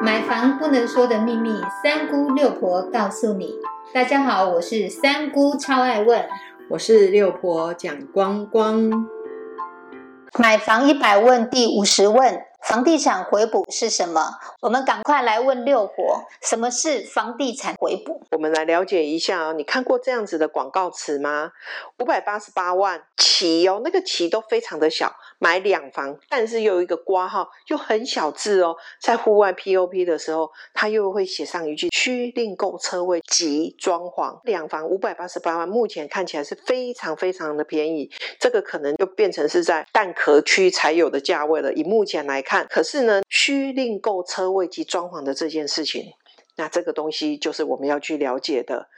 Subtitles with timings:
[0.00, 3.54] 买房不能说的秘密，三姑六婆告诉你。
[3.92, 6.24] 大家好，我是三姑，超爱问。
[6.70, 9.08] 我是六婆蒋光光。
[10.38, 14.20] 买房一百问，第五十问：房地产回补是什么？
[14.60, 18.20] 我们赶快来问六婆，什么是房地产回补？
[18.32, 19.54] 我们来了解一下哦。
[19.54, 21.52] 你看过这样子的广告词吗？
[21.98, 25.16] 五百八十八万起哦，那个起都非常的小。
[25.40, 28.76] 买两房，但是又有一个挂号，又很小字哦。
[29.00, 34.40] 在户外 POP 的时候，他又会写上一句：需另购车位及装潢。
[34.42, 38.10] 两房五百八十八万，目前看起来是非常非常的便宜。
[38.40, 41.72] 这个可能就变成是在蛋壳区才有的价位了。
[41.72, 46.12] 以目前来看，可是呢，需另购车位及装潢的这件事情，
[46.56, 48.88] 那这个东西就是我们要去了解的。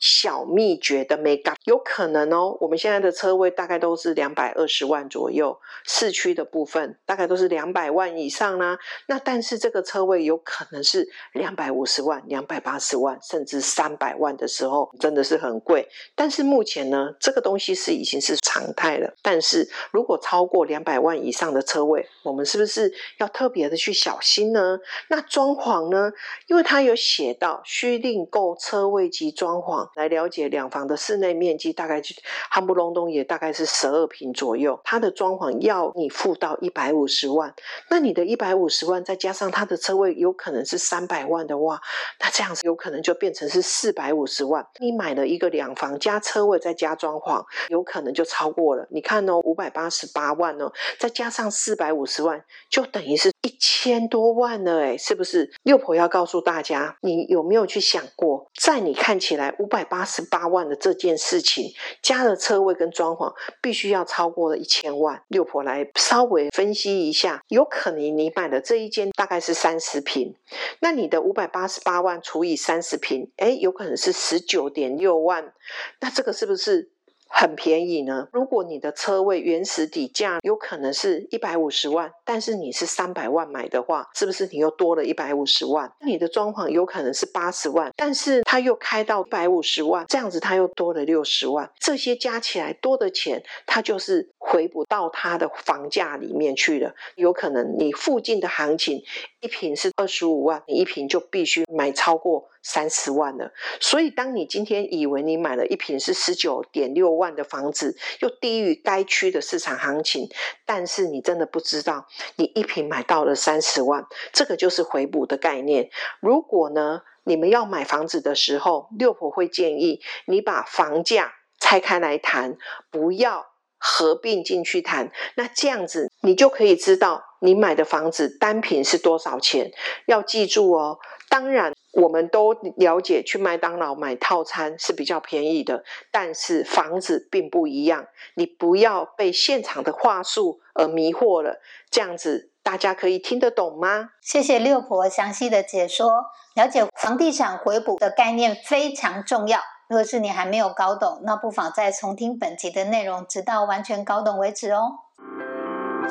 [0.00, 2.56] 小秘诀的美感有可能哦。
[2.60, 8.78] 我们现在的车位大概都是两百二十万左右，市区的部分大概都是两百万以上啦。
[9.06, 15.86] 那但是这个车位有可能是两百五十万、两百八十万，甚至三百万的时候，真的是很贵。
[16.14, 19.14] 但是目前呢，这个东西是已经是常态了。
[19.20, 24.78] 但是如果超过两百万以上的车位，我们是不是要特别的去小心呢？
[25.10, 26.10] 那装潢呢？
[26.46, 29.89] 因为它有写到需另购车位及装潢。
[29.94, 32.14] 来了解两房的室内面积，大概就
[32.52, 34.80] 夯不隆咚也大概是十二平左右。
[34.84, 37.54] 它的装潢要你付到一百五十万，
[37.88, 41.80] 那你的一百五十万再加上它的车位有可能是三百万的话，
[42.20, 44.66] 那这样子有可能就变成是四百五十万。
[44.78, 48.86] 你买了一个两房加车位再加装潢，有可能就超过了。
[48.90, 55.52] 你看哦，五百八十八万哦，再加上四百五十万，就等于是一千多万了，哎，是不是？
[55.64, 59.80] 六婆要告诉大家，你有没有去想过，在你看起来五百。
[59.90, 65.20] 八十八万的这件事情，加了车位跟装潢，必须要超过了一千万。
[65.26, 70.36] 六婆来稍微分析一下，有可能你买的这一间大概是三十平，
[70.78, 75.52] 那你的五百八十八万除以三十平，哎，有可能是十九点六万。
[75.98, 76.90] 那这个是不是？
[77.32, 78.28] 很便宜呢。
[78.32, 85.90] 如果你的车位原始底价有可能是一百五十万，但是你是三百万买的话，是不是你又多了一百五十万？
[86.04, 91.70] 你的装潢有可能是八十万，但是它又开到一百五十万，这样子它又多了六十万。
[91.78, 96.94] 这些加起来多的钱，它就是回不到它的房价里面去了。
[97.14, 99.02] 有可能你附近的行情
[99.40, 102.50] 一平是二十五万，你一平就必须买超过。
[102.62, 110.28] 三十万了，所以当你今天以为你买了一平是十九点六万的房子，又低于该区的市场行情，
[110.64, 115.90] 但是你真的不知道，你一平买到了三十万，这个就是回补的概念。
[116.20, 122.56] 如果呢，你们要买房子的时候，六婆会建议你把房价拆开来谈，
[122.90, 125.12] 不要合并进去谈。
[125.36, 129.70] 那这样子，你就可以知道你买的房子单品是多少钱。
[130.06, 130.98] 要记住哦，
[131.28, 131.74] 当然。
[132.00, 138.06] 我们都了解，去麦当劳买套餐是比较便宜的，但是房子并不一样。
[138.34, 144.10] 你不要被现场的话术而迷惑了，这样子大家可以听得懂吗？
[144.22, 146.10] 谢谢六婆详细的解说，
[146.54, 149.60] 了解房地产回补的概念非常重要。
[149.88, 155.00] 如果是你还没有搞懂，那不妨再重听本集的内容，直到完全搞懂为止哦。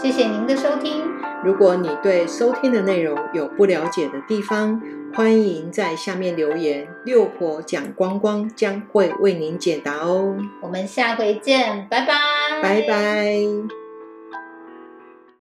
[0.02, 1.04] 谢谢您的收听。
[1.44, 4.82] 如果你对收听的内容有不了解的地方，
[5.14, 10.38] 欢迎在下面留言，六婆讲光光将会为您解答哦。
[10.62, 12.14] 我们下回见，拜拜，
[12.62, 13.88] 拜拜。